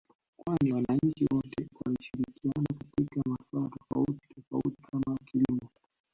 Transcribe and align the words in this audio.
kwani 0.37 0.73
wananchi 0.73 1.25
wote 1.33 1.67
walishirikiana 1.85 2.65
katika 2.73 3.21
masuala 3.29 3.69
tofauti 3.69 4.27
tofauti 4.35 4.77
kama 4.91 5.17
kilimo 5.25 5.69